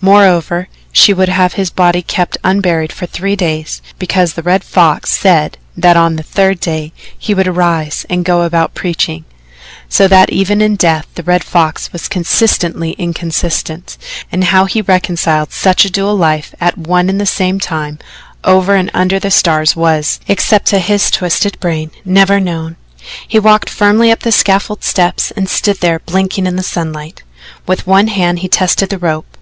[0.00, 5.10] Moreover, she would have his body kept unburied for three days, because the Red Fox
[5.12, 9.24] said that on the third day he would arise and go about preaching.
[9.88, 13.96] So that even in death the Red Fox was consistently inconsistent,
[14.32, 18.00] and how he reconciled such a dual life at one and the same time
[18.42, 22.74] over and under the stars was, except to his twisted brain, never known.
[23.28, 27.22] He walked firmly up the scaffold steps and stood there blinking in the sunlight.
[27.68, 29.36] With one hand he tested the rope.